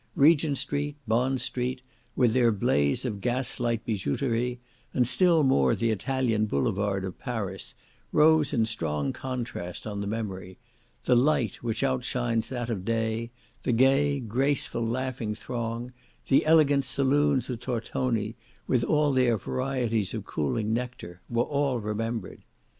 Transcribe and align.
Regent 0.15 0.57
Street, 0.57 0.95
Bond 1.07 1.39
Street, 1.39 1.83
with 2.15 2.33
their 2.33 2.51
blaze 2.51 3.05
of 3.05 3.21
gas 3.21 3.59
light 3.59 3.85
bijouterie, 3.85 4.57
and 4.95 5.07
still 5.07 5.43
more 5.43 5.75
the 5.75 5.91
Italian 5.91 6.47
Boulevard 6.47 7.05
of 7.05 7.19
Paris, 7.19 7.75
rose 8.11 8.51
in 8.51 8.65
strong 8.65 9.13
contrast 9.13 9.85
on 9.85 10.01
the 10.01 10.07
memory; 10.07 10.57
the 11.03 11.15
light, 11.15 11.61
which 11.61 11.83
outshines 11.83 12.49
that 12.49 12.71
of 12.71 12.83
day—the 12.83 13.71
gay, 13.73 14.19
graceful, 14.19 14.83
laughing 14.83 15.35
throng—the 15.35 16.47
elegant 16.47 16.83
saloons 16.83 17.47
of 17.47 17.59
Tortoni, 17.59 18.35
with 18.65 18.83
all 18.83 19.13
their 19.13 19.37
varieties 19.37 20.15
of 20.15 20.25
cooling 20.25 20.73
nectar—were 20.73 21.43
all 21.43 21.79
remembered. 21.79 22.41